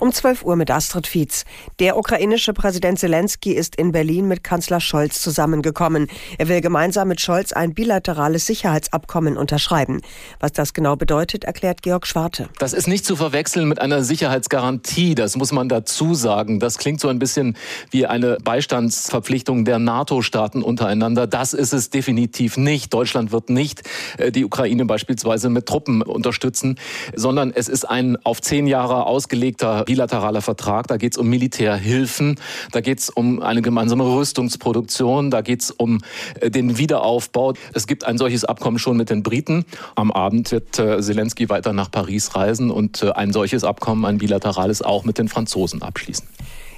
[0.00, 1.44] Um 12 Uhr mit Astrid Fietz.
[1.80, 6.06] Der ukrainische Präsident Zelensky ist in Berlin mit Kanzler Scholz zusammengekommen.
[6.38, 10.00] Er will gemeinsam mit Scholz ein bilaterales Sicherheitsabkommen unterschreiben.
[10.38, 12.48] Was das genau bedeutet, erklärt Georg Schwarte.
[12.60, 15.16] Das ist nicht zu verwechseln mit einer Sicherheitsgarantie.
[15.16, 16.60] Das muss man dazu sagen.
[16.60, 17.56] Das klingt so ein bisschen
[17.90, 21.26] wie eine Beistandsverpflichtung der NATO-Staaten untereinander.
[21.26, 22.94] Das ist es definitiv nicht.
[22.94, 23.82] Deutschland wird nicht
[24.18, 26.78] äh, die Ukraine beispielsweise mit Truppen unterstützen,
[27.16, 30.86] sondern es ist ein auf zehn Jahre ausgelegter bilateraler Vertrag.
[30.86, 32.38] Da geht es um Militärhilfen,
[32.72, 36.02] da geht es um eine gemeinsame Rüstungsproduktion, da geht es um
[36.40, 37.54] äh, den Wiederaufbau.
[37.72, 39.64] Es gibt ein solches Abkommen schon mit den Briten.
[39.94, 44.18] Am Abend wird äh, Zelensky weiter nach Paris reisen und äh, ein solches Abkommen, ein
[44.18, 46.28] bilaterales, auch mit den Franzosen abschließen.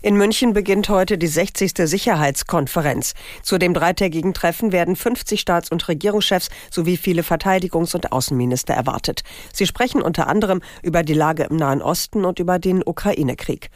[0.02, 1.72] In München beginnt heute die 60.
[1.76, 3.14] Sicherheitskonferenz.
[3.42, 9.22] Zu dem dreitägigen Treffen werden 50 Staats- und Regierungschefs sowie viele Verteidigungs- und Außenminister erwartet.
[9.52, 13.68] Sie sprechen unter anderem über die Lage im Nahen Osten und über den Ukraine-Krieg.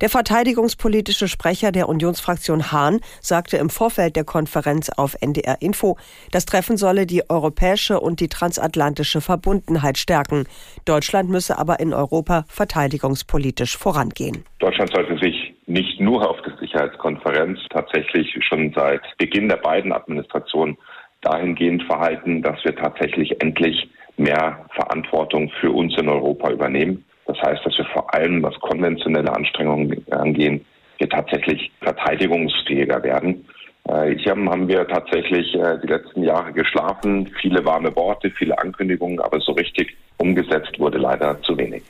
[0.00, 5.96] Der verteidigungspolitische Sprecher der Unionsfraktion Hahn sagte im Vorfeld der Konferenz auf NDR Info,
[6.30, 10.46] das Treffen solle die europäische und die transatlantische Verbundenheit stärken.
[10.84, 14.44] Deutschland müsse aber in Europa verteidigungspolitisch vorangehen.
[14.58, 20.78] Deutschland sollte sich nicht nur auf der Sicherheitskonferenz tatsächlich schon seit Beginn der beiden Administrationen
[21.20, 27.04] dahingehend verhalten, dass wir tatsächlich endlich mehr Verantwortung für uns in Europa übernehmen.
[27.26, 30.64] Das heißt, dass wir vor allem, was konventionelle Anstrengungen angehen,
[30.98, 33.44] wir tatsächlich verteidigungsfähiger werden.
[33.88, 39.18] Äh, hier haben wir tatsächlich äh, die letzten Jahre geschlafen, viele warme Worte, viele Ankündigungen,
[39.18, 41.82] aber so richtig umgesetzt wurde leider zu wenig.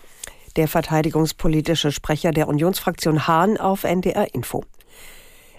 [0.57, 4.65] Der verteidigungspolitische Sprecher der Unionsfraktion Hahn auf NDR Info.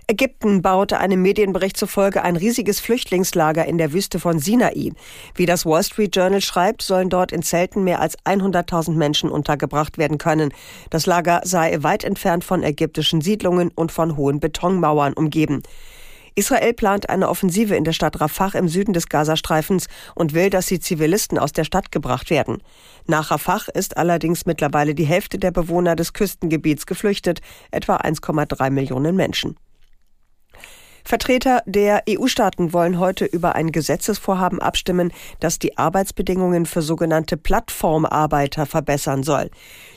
[0.07, 4.91] Ägypten baute einem Medienbericht zufolge ein riesiges Flüchtlingslager in der Wüste von Sinai.
[5.33, 9.97] Wie das Wall Street Journal schreibt, sollen dort in Zelten mehr als 100.000 Menschen untergebracht
[9.97, 10.53] werden können.
[10.91, 15.63] Das Lager sei weit entfernt von ägyptischen Siedlungen und von hohen Betonmauern umgeben.
[16.35, 20.66] Israel plant eine Offensive in der Stadt Rafah im Süden des Gazastreifens und will, dass
[20.66, 22.62] die Zivilisten aus der Stadt gebracht werden.
[23.07, 27.40] Nach Rafah ist allerdings mittlerweile die Hälfte der Bewohner des Küstengebiets geflüchtet,
[27.72, 29.56] etwa 1,3 Millionen Menschen.
[31.07, 38.66] Vertreter der EU-Staaten wollen heute über ein Gesetzesvorhaben abstimmen, das die Arbeitsbedingungen für sogenannte Plattformarbeiter
[38.66, 39.51] verbessern soll.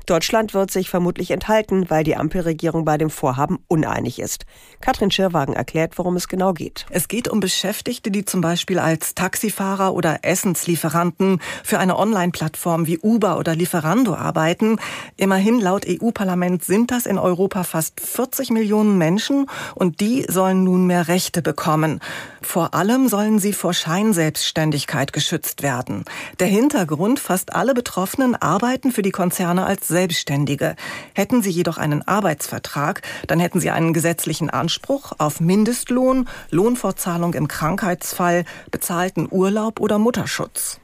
[0.09, 4.47] Deutschland wird sich vermutlich enthalten, weil die Ampelregierung bei dem Vorhaben uneinig ist.
[4.81, 6.87] Katrin Schirwagen erklärt, worum es genau geht.
[6.91, 12.99] Es geht um Beschäftigte, die zum Beispiel als Taxifahrer oder Essenslieferanten für eine Online-Plattform wie
[12.99, 14.79] Uber oder Lieferando arbeiten.
[15.17, 21.09] Immerhin laut EU-Parlament sind das in Europa fast 40 Millionen Menschen und die sollen nunmehr
[21.09, 22.01] Rechte bekommen.
[22.43, 26.05] Vor allem sollen sie vor Scheinselbstständigkeit geschützt werden.
[26.41, 30.77] Der Hintergrund, fast alle Betroffenen arbeiten für die Konzerne als Selbstständige.
[31.15, 37.49] Hätten sie jedoch einen Arbeitsvertrag, dann hätten sie einen gesetzlichen Anspruch auf Mindestlohn, Lohnfortzahlung im
[37.49, 40.81] Krankheitsfall, bezahlten Urlaub oder Mutterschutz.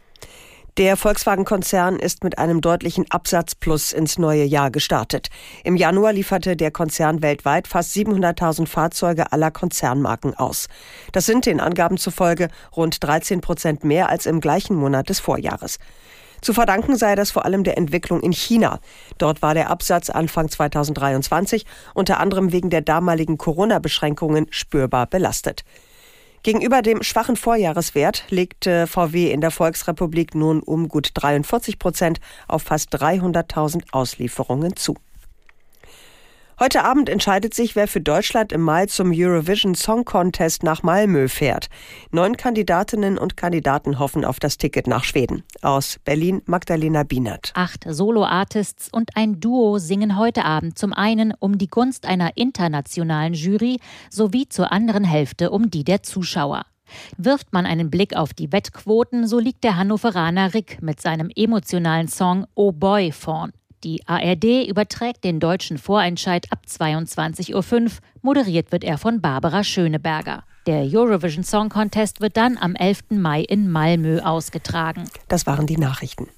[0.77, 5.29] Der Volkswagen-Konzern ist mit einem deutlichen Absatzplus ins neue Jahr gestartet.
[5.63, 10.67] Im Januar lieferte der Konzern weltweit fast 700.000 Fahrzeuge aller Konzernmarken aus.
[11.13, 15.79] Das sind den Angaben zufolge rund 13 Prozent mehr als im gleichen Monat des Vorjahres.
[16.41, 18.81] Zu verdanken sei das vor allem der Entwicklung in China.
[19.19, 25.63] Dort war der Absatz Anfang 2023 unter anderem wegen der damaligen Corona-Beschränkungen spürbar belastet.
[26.45, 32.65] Gegenüber dem schwachen Vorjahreswert legte VW in der Volksrepublik nun um gut 43 Prozent auf
[32.65, 34.95] fast 300.000 Auslieferungen zu.
[36.61, 41.27] Heute Abend entscheidet sich, wer für Deutschland im Mai zum Eurovision Song Contest nach Malmö
[41.27, 41.69] fährt.
[42.13, 45.43] Neun Kandidatinnen und Kandidaten hoffen auf das Ticket nach Schweden.
[45.63, 47.51] Aus Berlin Magdalena Bienert.
[47.57, 53.35] Acht Solo-Artists und ein Duo singen heute Abend zum einen um die Gunst einer internationalen
[53.35, 56.67] Jury sowie zur anderen Hälfte um die der Zuschauer.
[57.17, 62.07] Wirft man einen Blick auf die Wettquoten, so liegt der Hannoveraner Rick mit seinem emotionalen
[62.07, 63.53] Song Oh Boy vorn.
[63.85, 67.91] Die ARD überträgt den deutschen Vorentscheid ab 22.05 Uhr.
[68.23, 70.45] Moderiert wird er von Barbara Schöneberger.
[70.67, 73.11] Der Eurovision Song Contest wird dann am 11.
[73.11, 75.05] Mai in Malmö ausgetragen.
[75.29, 76.29] Das waren die Nachrichten.